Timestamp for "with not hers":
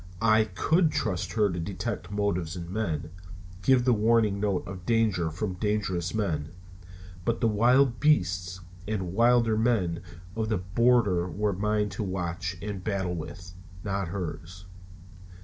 13.13-14.65